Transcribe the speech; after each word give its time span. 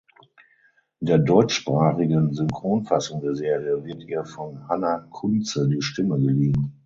In 1.01 1.05
der 1.05 1.19
deutschsprachigen 1.19 2.33
Synchronfassung 2.33 3.21
der 3.21 3.35
Serie 3.35 3.83
wird 3.85 4.01
ihr 4.05 4.25
von 4.25 4.67
Hannah 4.67 5.01
Kunze 5.11 5.69
die 5.69 5.83
Stimme 5.83 6.17
geliehen. 6.19 6.79